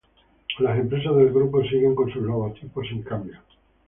[0.57, 3.37] Las empresas del grupo siguen con sus logotipos sin cambios.